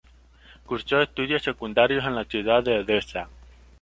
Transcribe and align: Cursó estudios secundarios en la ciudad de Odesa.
Cursó 0.65 0.99
estudios 0.99 1.43
secundarios 1.43 2.03
en 2.05 2.15
la 2.15 2.25
ciudad 2.25 2.63
de 2.63 2.79
Odesa. 2.79 3.29